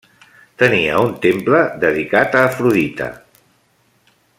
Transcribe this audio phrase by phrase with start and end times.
[0.61, 3.15] Tenia un temple dedicar a Afrodita.